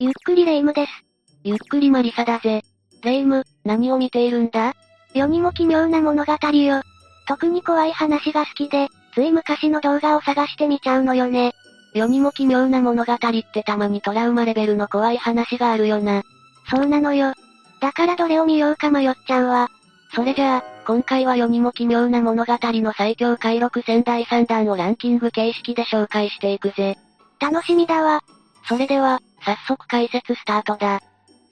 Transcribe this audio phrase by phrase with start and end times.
[0.00, 0.92] ゆっくりレ夢ムです。
[1.42, 2.62] ゆっくりマリサだぜ。
[3.02, 4.74] レ夢ム、何を見ているんだ？
[5.12, 6.82] 世にも奇妙な物語よ。
[7.26, 11.52] 特に怖い話が好きで、つい昔の動画を探してみちゃうのよね。
[11.94, 13.18] 世にも奇妙な物語っ
[13.52, 16.22] てたまにトラウマレベルの怖い話があるよな。
[16.70, 17.34] そうなのよ。
[17.80, 19.68] だからどれを見ようか迷っちゃうわ。
[20.14, 26.96] それじゃあ、今回は世にも奇妙な物語の最強回録戦第3弾をランキング形式で紹介していくぜ。
[27.40, 28.20] 楽しみだわ。
[28.68, 31.00] それでは、早速解説スタートだ。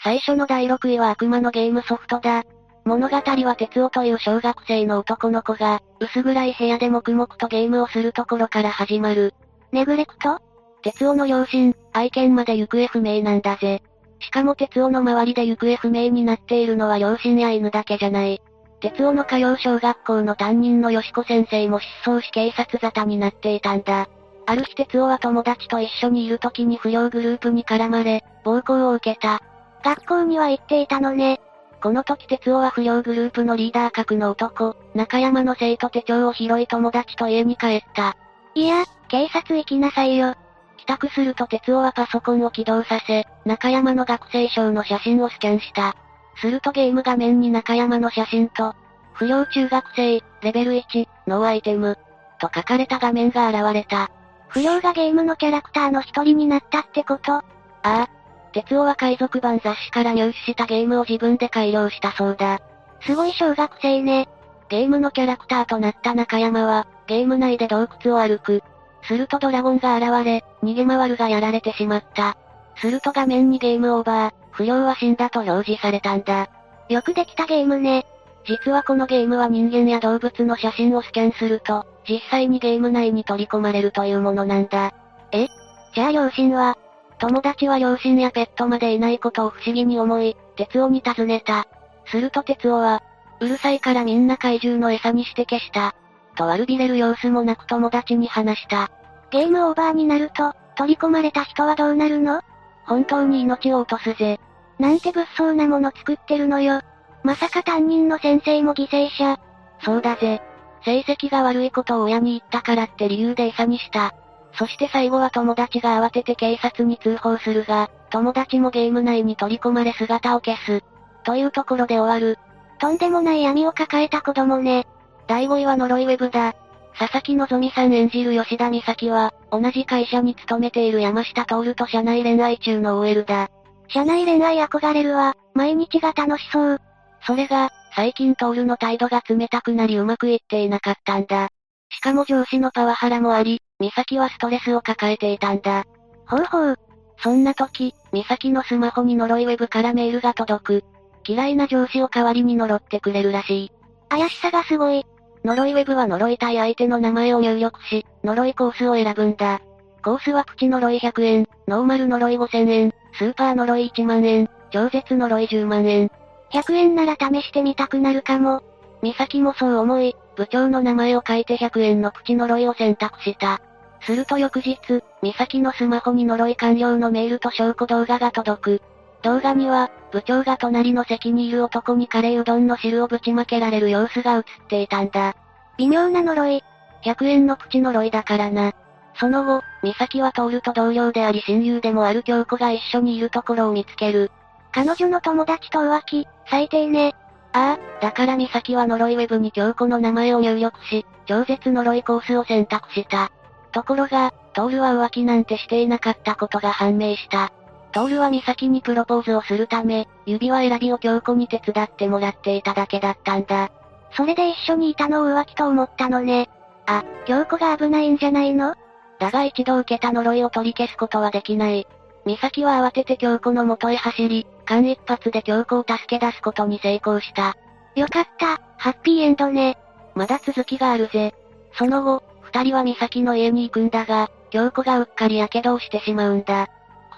[0.02, 2.44] 最初の第6位は悪魔のゲームソフトだ。
[2.84, 9.34] 物語は哲夫という小学生の男の子が、薄暗い部屋で黙々とゲームをするところから始まる。
[9.72, 10.41] ネグレクト？
[10.82, 13.82] 哲夫の両親、愛犬まで行方不明なんだぜ。
[14.20, 18.41] しかも哲夫の周りで行方不明になっているのは両親や犬だけじゃない。
[18.80, 24.08] 哲夫の通う小学校の担任の吉子先生も失踪し警察沙汰になっていたんだ。
[24.46, 29.41] ある日哲夫は友達と一緒にいる時に不良グループに絡まれ、暴行を受けた。
[29.82, 31.41] 学校には行っていたのね。
[31.82, 38.17] この時哲夫は不良グループのリーダー格の男、中山の生徒手帳を拾い友達と家に帰った。
[38.55, 40.34] いや、警察行きなさいよ。
[40.78, 45.97] 帰宅すると哲夫はパソコンを起動させ、中山の学生証の写真をスキャンした。
[46.41, 48.74] するとゲーム画面に中山の写真と、
[49.12, 51.98] 不良中学生、レベル1、ノーアイテム、
[52.39, 54.11] と書かれた画面が現れた。
[54.48, 57.33] 不良がゲームのキャラクターの一人になったってこと？
[57.33, 57.42] あ
[57.83, 58.08] あ。
[58.52, 62.61] 哲夫は海賊版雑誌から入手したゲームを自分で改良したそうだ。
[63.02, 64.28] すごい小学生ね。
[64.69, 68.62] ゲームのキャラクターとなった中山は、ゲーム内で洞窟を歩く。
[69.02, 72.36] するとドラゴンが現れ、逃げ回るがやられてしまった。
[72.77, 76.48] すると画面にゲームオーバー、不良は死んだと表示されたんだ。
[76.89, 78.06] よくできたゲームね。
[78.47, 84.94] 実はこのゲームは人間や動物の写真をスキャンすると、実際にゲーム内に取り込まれるというものなんだ。
[85.33, 85.48] え？
[85.94, 86.78] じゃあ両親は？
[87.19, 91.67] 友達は両親やペットまでいないことを不思議に思い、哲夫に尋ねた。
[92.06, 93.02] すると哲夫は、
[93.41, 95.94] うるさいからみんな怪獣の餌にして消した。
[96.36, 98.90] と悪びれる様子もなく友達に話した。
[99.30, 102.42] ゲームオーバーになると、取り込まれた人はどうなるの？
[102.84, 104.39] 本当に命を落とすぜ。
[104.78, 106.83] なんて物騒なもの作ってるのよ。
[107.27, 109.37] まさか担任の先生も犠牲者。
[109.85, 110.41] そうだぜ。
[110.85, 114.14] 成績が悪いことを親に言ったからって理由で餌にした。
[114.53, 120.85] そして最後は友達が慌てて警察に通報するが、友達もゲーム内に取り込まれ姿を消す。
[121.25, 122.39] というところで終わる。
[122.79, 124.87] とんでもない闇を抱えた子供ね。
[125.27, 126.55] 第5位は呪いウェブだ。
[126.97, 133.49] 佐々木希さん演じる吉田美咲は、同じ会社に勤めている山下徹と社内恋愛中の OL だ。
[133.88, 136.81] 社内恋愛憧れるわ、毎日が楽しそう。
[137.26, 141.49] それが、最近徹の態度が冷たくなりうまくいっていなかったんだ。
[141.91, 145.85] しかも上司のパワハラもあり、美咲はストレスを抱えていたんだ。
[146.26, 146.76] ほうほう。
[147.19, 150.85] そんな時、美咲のスマホに呪いウェブからメールが届く。
[151.26, 153.73] 嫌いな上司を代わりに呪ってくれるらしい。
[154.08, 155.05] 怪しさがすごい。
[155.44, 159.61] 呪いウェブは呪いたい相手の名前を入力し、呪いコースを選ぶんだ。
[160.05, 166.11] コースはプチ呪い100円、ノーマル呪い5000円、スーパー呪い1万円、超絶呪い10万円。
[166.56, 168.62] 100円なら試してみたくなるかも。
[169.02, 173.61] 美咲もそう思い、部長の名前を書いて100円のプチ呪いを選択した。
[174.00, 174.78] すると翌日、
[175.22, 178.82] 美咲のスマホに呪い完了のメールと証拠動画が届く。
[179.22, 185.34] 動画には、部長が隣の席にいる男にカレーうどんの汁をぶちまけられる様子が映っていたんだ。
[185.76, 186.62] 微妙な呪い。
[187.05, 188.72] 100円のプチ呪いだからな。
[189.14, 194.31] その後、美咲は徹と同僚であり親友でもある京子が一緒にいるところを見つける。
[194.76, 197.14] 彼女の友達と浮気、最低ね。
[197.55, 203.32] ああ、だから美咲は呪いウェブに京子の名前を入力し、超絶呪いコースを選択した。
[203.73, 207.55] ところが、トールは浮気なんてしていなかったことが判明した。
[207.93, 213.70] トールは美咲にプロポーズをするため、指輪選びを京子に手伝ってもらっていただけだったんだ。
[214.12, 216.50] それで一緒にいたのを浮気と思ったのね。
[216.85, 218.75] あ、京子が危ないんじゃないの？
[219.19, 221.87] だが一度受けた呪いを取り消すことはできない。
[222.26, 227.56] 美咲は慌てて京子の元へ走り、間一髪で京子を助け出すことに成功した。
[227.94, 229.78] よかった、ハッピーエンドね。
[230.17, 231.34] まだ続きがあるぜ。
[231.78, 236.69] その後、二人は美咲の家に行くんだが、京子がうっかり火傷をしてしまうんだ。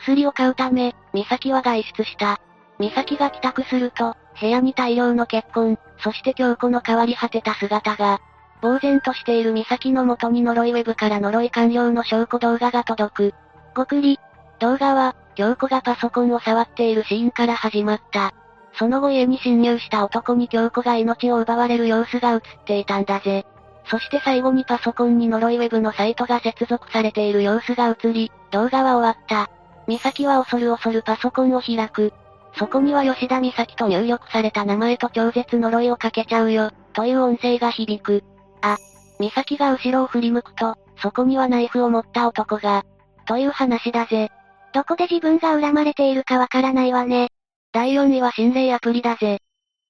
[0.01, 2.39] 薬を買うため、美咲は外出した。
[2.79, 8.21] 美咲が帰宅すると、部屋に大量の血痕、そして京子の変わり果てた姿が、
[8.61, 13.35] 呆然としている美咲の元に呪いウェブから呪い完了の証拠動画が届く。
[13.75, 14.19] ごくり。
[14.61, 18.35] 動画は、京子がパソコンを触っているシーンから始まった。
[18.75, 23.47] その後家に侵入した男に京子が命を奪われる様子が映っていたんだぜ。
[23.87, 29.51] そして最後にパソコンに呪いウェブのサイトが接続されている様子が映り、動画は終わった。
[29.87, 32.13] 美咲は恐る恐るパソコンを開く。
[32.59, 38.25] そこには吉田美咲と入力された名前と超絶呪いをかけちゃうよ、という音声が響く。
[38.61, 38.77] あ、
[39.19, 42.85] 美咲が後ろを振り向くと、そこにはナイフを持った男が、
[43.27, 44.31] という話だぜ。
[44.73, 47.29] どこで自分が恨まれているかわからないわね。
[47.73, 49.39] 第4位は心霊アプリだぜ。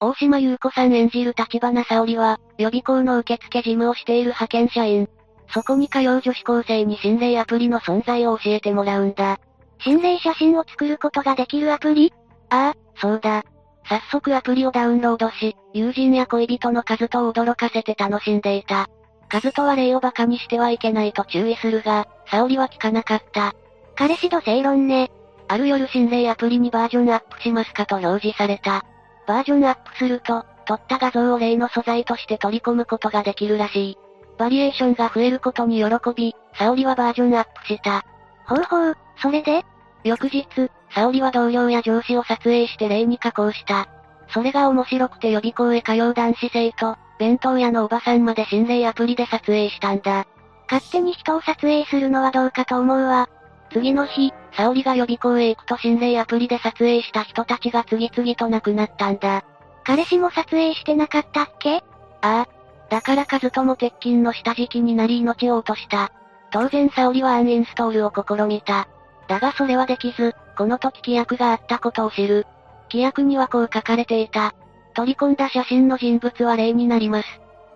[0.00, 5.08] 大島優子さん演じる立花沙織は、予備校の受付事務をしている派遣社員。
[5.52, 9.40] そこに通う女子高生に心霊アプリの存在を教えてもらうんだ。
[9.80, 12.12] 心霊写真を作ることができるアプリ？
[12.50, 13.44] ああ、そうだ。
[13.88, 18.88] 早速アプリをダウンロードし、友人や恋人の数と驚かせて楽しんでいた。
[19.28, 23.54] 数とは霊を馬鹿にしてはいけないと注意するが、沙織は聞かなかった。
[23.98, 25.10] 彼氏と正論ね。
[25.48, 28.84] ある夜心霊アプリにバージョンアップしますかと表示された。
[29.26, 33.98] バージョンアップすると、撮った画像を霊の素材として取り込むことができるらしい。
[34.38, 35.84] バリエーションが増えることに喜
[36.14, 38.04] び、沙織はバージョンアップした。
[38.46, 39.64] ほうほう、それで？
[40.04, 40.46] 翌日、
[40.94, 43.88] 沙織は同僚や上司を撮影して例に加工した。
[44.28, 50.24] それが面白くて予備校へ通う男子生徒、弁当屋のおばさんまで心霊アプリで撮影したんだ。
[50.70, 53.28] 勝手に人を撮影するのはどうかと思うわ。
[53.70, 59.44] 次の日、沙織が予備校へ行くと心霊アプリで撮影した人たちが次々と亡くなったんだ。
[59.84, 61.76] 彼氏も撮影してなかったっけ？
[61.76, 61.82] あ
[62.20, 62.48] あ。
[62.90, 66.10] だからカズとも鉄筋の下敷きになり命を落とした。
[66.50, 68.88] 当然沙織はアンインストールを試みた。
[69.28, 72.46] だがそれはできず、この時規約があったことを知る。
[72.90, 74.54] 規約にはこう書かれていた。
[74.94, 77.28] 取り込んだ写真の人物は霊になります。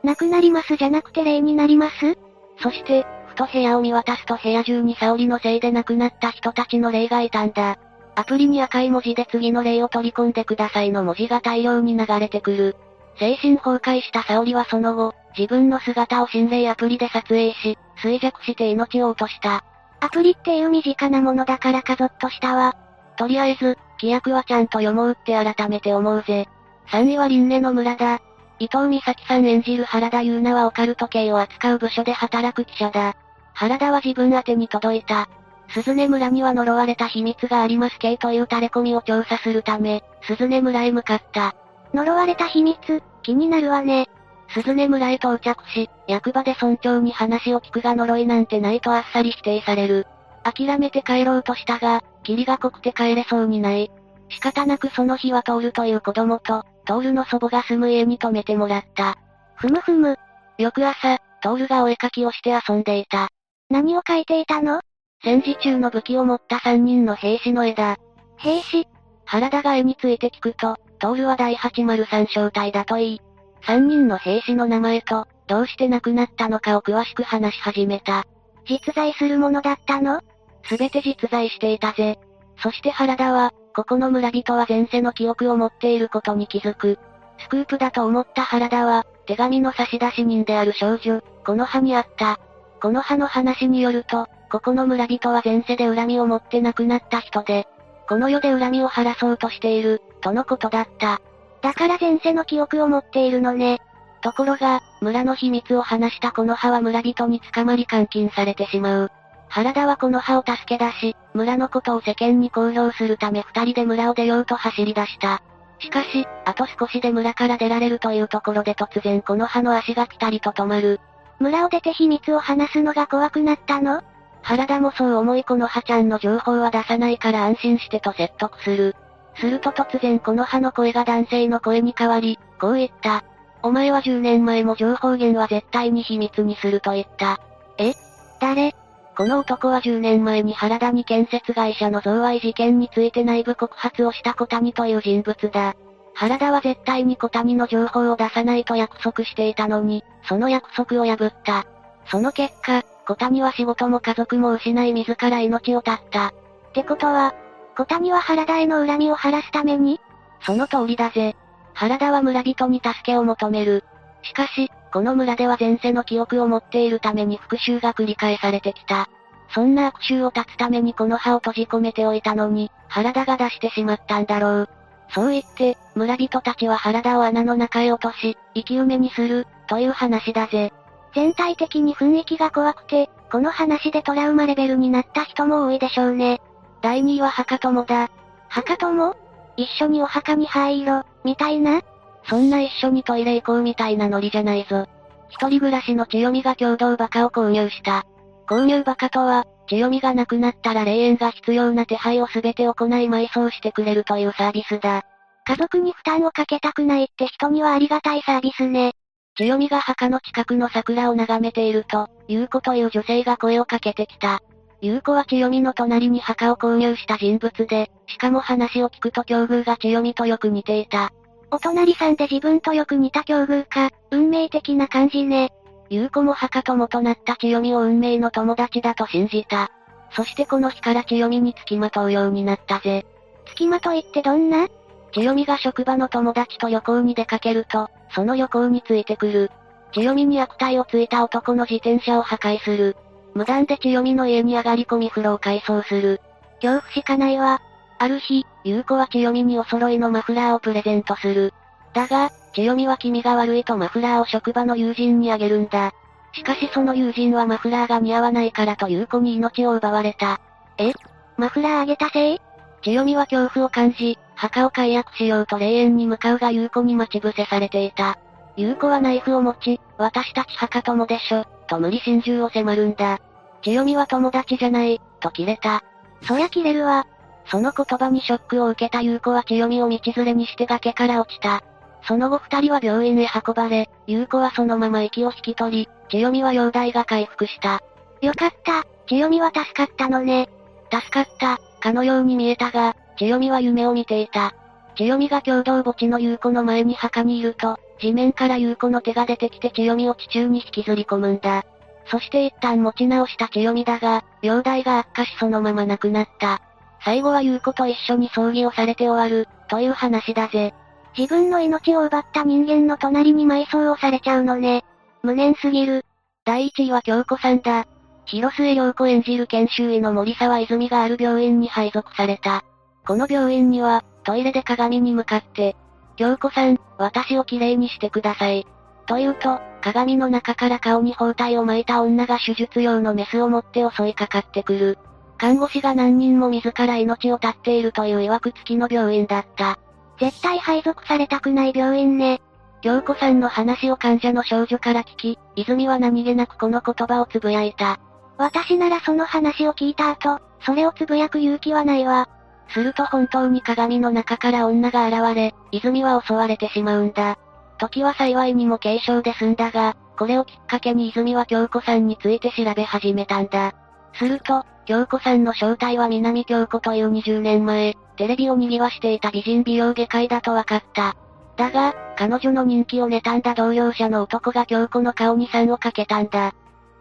[0.02, 2.16] なくなりますじゃなくて霊になります？
[2.62, 7.78] そして、ふと部屋を見渡すと部屋中に沙織のせいで亡くなった人たちの霊がいたんだ。
[8.14, 12.76] アプリに赤い文字で次の霊を取り込んでくださいの文字が大量に流れてくる。
[13.18, 19.64] 精神崩壊した沙織はその後、自分の姿を心霊アプリで撮影し、衰弱して命を落とした。
[20.00, 22.76] アプリっていう身近なものだからかぞっとしたわ。
[23.16, 26.48] とりあえず、規約はちゃんと読もうって改めて思うぜ。
[26.88, 28.20] 3位は輪廻の村だ。
[28.62, 33.16] 伊藤美咲さん演じる原田優奈はオカルト系を扱う部署で働く記者だ。
[33.54, 35.28] 原田は自分宛てに届いた。
[35.70, 41.56] 鈴音村には呪われた秘密がありますけというタレコミを調査するため、鈴音村へ向かった。
[41.92, 44.08] 呪われた秘密、気になるわね。
[44.54, 50.06] 鈴音村へ到着し、役場で村長に話を聞くが呪いなんてないとあっさり否定される。
[50.44, 53.90] 諦めて帰ろうとしたが、霧が濃くて帰れそうにない。
[54.28, 59.16] 仕方なくその日はトールという子供と、トールの祖母が住む家に泊めてもらった。
[59.56, 60.18] ふむふむ。
[60.58, 63.28] 翌朝、トールがお絵かきをして遊んでいた。
[63.70, 64.80] 何を描いていたの？
[65.24, 67.96] 戦時中の武器を持った3人の兵士の絵だ。
[68.36, 68.86] 兵士？
[69.24, 73.20] 原田が絵について聞くと、トールは第803小隊だといい。
[73.64, 78.24] 3人の兵士の名前と、どうして亡くなったのかを詳しく話し始めた。
[78.68, 80.20] 実在するものだったの？
[80.64, 82.18] すべて実在していたぜ。
[82.62, 86.98] そして原田は、ここの村人は前世の記憶を持っていることに気づく。
[87.38, 92.38] スクープだと思った原田は、手紙の差出人である少女、この葉にあった。
[92.80, 97.66] この葉の話によると、ここの村人は前世で恨みを持って亡くなった人で、
[98.08, 101.20] この世で恨みを晴らそうとしている、とのことだった。
[101.62, 103.80] だから前世の記憶を持っているのね。
[104.20, 109.10] ところが、村の秘密を話したこの葉は村人に捕まり監禁されてしまう。
[109.54, 115.42] 原田はこの葉を助け出し、村のことを世間に公表するため二人で村を出ようと走り出した。
[115.78, 121.00] しかし、あと少しで村から出られるというところで突然この葉の足がピタリと止まる。
[121.38, 124.02] 村を出て秘密を話すのが怖くなったの？
[124.40, 128.96] 原田もそう思いこの葉ちゃんの情報は出さないから安心してと説得する。
[129.36, 133.22] すると突然この葉の声が男性の声に変わり、こう言った。
[133.62, 137.38] お前は10年前も情報源は絶対に秘密にすると言った。
[137.76, 137.92] え？
[138.40, 138.74] 誰？
[139.22, 145.76] この男は10年前に原田に建設会社の贈賄事件について内部告発をした小谷という人物だ。
[146.12, 151.66] 原田は絶対に小谷の情報を出さないと約束していたのに、その約束を破った。
[152.06, 156.26] その結果、小谷は仕事も家族も失い自ら命を絶った。
[156.26, 156.32] っ
[156.74, 157.32] てことは、
[157.76, 160.00] 小谷は原田への恨みを晴らすために？
[160.40, 161.36] その通りだぜ。
[161.74, 163.84] 原田は村人に助けを求める。
[164.22, 169.08] しかし、この村では前世の記憶を持っているために復讐が繰り返されてきた。
[169.54, 174.68] そんな悪臭を断つためにこの葉を閉じ込めておいたのに、原田が出してしまったんだろう。
[175.10, 180.72] そう言って、村人たちは原田を穴の中へ落とし、生き埋めにする、という話だぜ。
[181.14, 186.40] 全体的に雰囲気が怖くて、この話でトラウマレベルになった人も多いでしょうね。
[186.80, 188.10] 第2位は墓友だ。
[188.48, 189.14] 墓友？
[189.56, 191.82] 一緒にお墓に入ろ、みたいな？
[192.24, 194.86] そんな一緒にトイレ行こうみたいなノリじゃないぞ。
[195.28, 198.04] 一人暮らしの千代美が共同バカを購入した。
[198.48, 205.02] 購入バカとは、千代美が亡くなったら霊園が必要な手配をすべて行い埋葬してくれるというサービスだ。
[205.44, 208.92] 家族に負担をかけたくないって人にはありがたいサービスね。
[209.36, 214.40] 千代美が墓の近くの桜を眺めていると、優子という女性が声をかけてきた。
[214.82, 221.12] 優子は千代美の隣に墓を購入した人物で、しかも話を聞くと境遇が千代美とよく似ていた。
[221.54, 225.52] お隣さんで自分とよく似た境遇か、運命的な感じね。
[225.90, 229.70] 優子も墓友となった千代美を運命の友達だと信じた。
[230.12, 233.04] そしてこの日から千代美に付きまとうようになったぜ。
[233.48, 234.68] 付きまといってどんな？
[235.12, 239.50] 千代美が職場の友達と旅行に出かけると、その旅行についてくる。
[239.92, 242.96] 千代美に悪態をついた男の自転車を破壊する。
[243.34, 246.22] 無断で千代美の家に上がり込み風呂を改装する。
[246.62, 247.60] 恐怖しかないわ。
[248.02, 251.54] ある日、優子は千代美にお揃いのマフラーをプレゼントする。
[251.94, 255.92] だが、千代美は気味が悪いとマフラーを職場の友人にあげるんだ。
[256.32, 260.40] しかしその友人はマフラーが似合わないからと優子に命を奪われた。
[260.78, 260.92] え？
[261.36, 262.40] マフラーあげたせい？
[262.82, 268.18] 千代美は恐怖を感じ、墓を解約しようと霊園に向かうが優子に待ち伏せされていた。
[268.56, 273.20] 優子はナイフを持ち、私たち墓友でしょ、と無理心中を迫るんだ。
[273.62, 275.84] 千代美は友達じゃない、と切れた。
[276.22, 277.06] そりゃ切れるわ。
[277.46, 281.62] その言葉にショックを受けた優子は千代美を道連れにして崖から落ちた。
[282.06, 287.80] その後二人は病院へ運ばれ、優子はそのまま息を引き取り、千代美は容体が回復した。
[288.20, 290.48] よかった、千代美は助かったのね。
[290.90, 294.54] 助かった、かのように見えたが、千代美は夢を見ていた。
[294.96, 301.64] 千代美が共同墓地の優子の前に墓にいると、地面から優子の手が出てきて千代美を地中に引きずり込むんだ。
[302.06, 306.60] そして一旦持ち直した千代美だが、容体が悪化しそのまま亡くなった。
[307.04, 310.72] 最後は優子と一緒に葬儀をされて終わる、という話だぜ。
[311.16, 314.84] 自分の命を奪った人間の隣に埋葬をされちゃうのね。
[315.22, 316.04] 無念すぎる。
[316.44, 317.86] 第1位は京子さんだ。
[318.24, 322.64] 広末涼子演じる研修医の森沢泉がある病院に配属された。
[323.06, 325.76] この病院には、トイレで鏡に向かって、
[326.16, 328.66] 京子さん、私をきれいにしてください。
[329.06, 334.98] と言うと、鏡の中から顔に包帯を巻いた女が手術用のメスを持って襲いかかってくる。
[335.42, 339.76] 看護師が何人も自ら命を絶っているという曰く付きの病院だった。
[340.20, 342.40] 絶対配属されたくない病院ね。
[342.80, 347.98] 京子さんの話を患者の少女から聞き、泉は何気なくこの言葉をつぶやいた。
[348.38, 352.28] 私ならその話を聞いた後、それをつぶやく勇気はないわ。
[352.68, 357.36] すると本当に鏡の中から女が現れ、泉は襲われてしまうんだ。
[357.78, 363.74] 時は幸いにも軽傷で済んだが、これをきっかけに泉は京子さんについて調べ始めたんだ。
[364.14, 371.16] すると、京子さんの正体は南京子という20年前、テレビを賑わしていた美人美容外科医だと分かった。
[371.56, 376.54] だが、彼女の人気を妬んだ同僚者の男が京子の顔に酸をかけたんだ。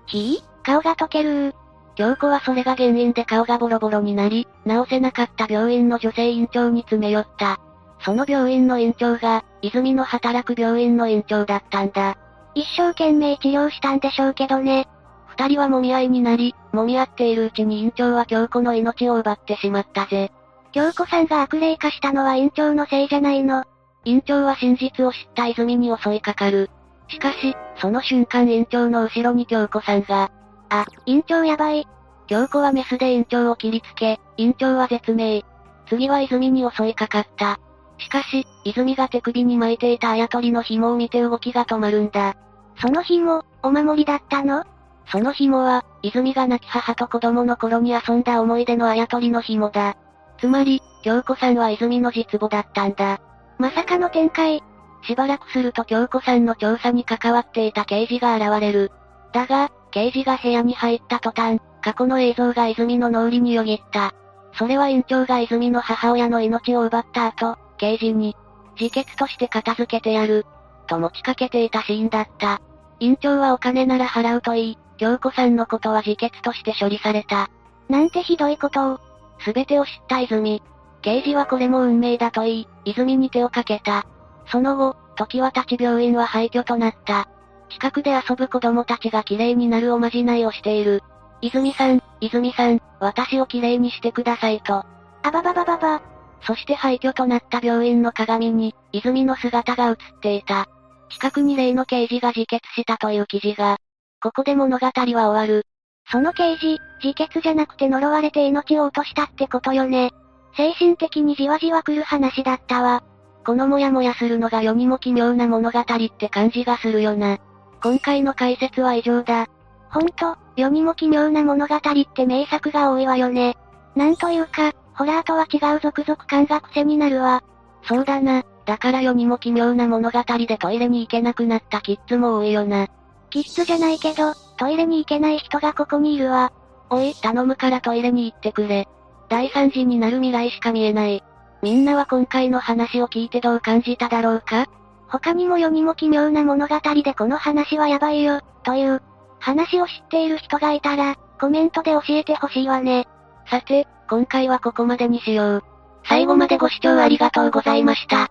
[0.05, 0.63] ひぃ？
[0.63, 1.55] 顔が溶ける
[1.95, 7.59] 京子はそれが原因で顔がボロボロになり、治せなかった病院の女性院長に詰め寄った。
[7.99, 12.17] その病院の院長が、泉の働く病院の院長だったんだ。
[12.55, 14.87] 一生懸命治療したんでしょうけどね。
[15.27, 20.31] 二人は揉み合いになり、揉み合っているうちに院長は京子の命を奪ってしまったぜ。
[20.71, 23.63] 京子さんが悪霊化したのは院長のせいじゃないの。
[24.05, 26.69] 院長は真実を知った泉に襲いかかる。
[27.09, 30.31] しかし、その瞬間院長の後ろに京子さんが、
[30.69, 31.87] あ、院長やばい。
[32.27, 35.43] 京子はメスで院長を切りつけ、院長は絶命。
[35.87, 37.59] 次は泉に襲いかかった。
[37.97, 42.35] しかし、泉が手首に巻いていたあやとりの紐を見て動きが止まるんだ。
[42.79, 44.63] その紐、お守りだったの？
[45.07, 49.95] その紐は、泉が亡き母と子供の頃に遊んだ思い出のあやとりの紐だ。
[50.39, 53.19] つまり、京子さんは泉の実母だったんだ。
[53.57, 54.63] まさかの展開。
[55.03, 58.91] しばらくすると京子さんの調査に関わっていた刑事が現れる。
[59.33, 64.13] だが、刑事が部屋に入った途端、過去の映像が泉の脳裏によぎった。
[64.53, 68.35] それは院長が泉の母親の命を奪った後、刑事に、
[68.79, 70.45] 自決として片付けてやる、
[70.87, 72.61] と持ちかけていたシーンだった。
[72.99, 77.49] 院長はお金なら払うといい、京子さんのことは自決として処理された。
[77.89, 78.99] なんてひどいことを。
[79.39, 80.61] すべてを知った泉。
[81.01, 84.05] 刑事はこれも運命だと言い、泉に手をかけた。
[84.51, 87.27] その後、時は立ち病院は廃墟となった。
[87.69, 91.01] 近くで遊ぶ子供たちが綺麗になるおまじないをしている。
[91.41, 94.85] 泉さん、泉さん、私を綺麗にしてくださいと。
[95.23, 96.01] あばばばばば。
[96.45, 100.67] そして廃墟となった病院の鏡に、泉の姿が映っていた。
[101.09, 103.77] 近くに例の刑事が自決したという記事が。
[104.21, 105.65] ここで物語は終わる。
[106.11, 110.11] その刑事、自決じゃなくて呪われて命を落としたってことよね。
[110.55, 113.03] 精神的にじわじわ来る話だったわ。
[113.45, 115.85] このモヤモヤするのが世にも奇妙な物語っ
[116.17, 117.39] て感じがするよな。
[117.81, 119.47] 今回の解説は以上だ。
[119.89, 121.79] ほんと、世にも奇妙な物語っ
[122.13, 123.57] て名作が多いわよね。
[123.95, 127.43] なんというか、ホラーとは違う続々感が癖になるわ。
[127.83, 128.43] そうだな。
[128.65, 132.87] だから世にも奇妙な物語でトイレに行けなくなったキッズも多いよな。
[133.31, 136.53] キッズじゃないけど、トイレに行けない人がここにいるわ。
[136.91, 138.87] おい、頼むからトイレに行ってくれ。
[139.29, 141.23] 大惨事になる未来しか見えない。
[141.63, 144.67] みんなは今回の話を聞いてどう感じただろうか？
[145.07, 149.01] 他にも世にも奇妙な物語でこの話はやばいよ、という、
[149.39, 153.07] 話を知っている人がいたら、コメントで教えてほしいわね。
[153.49, 155.63] さて、今回はここまでにしよう。
[156.05, 158.30] 最後までご視聴ありがとうございました。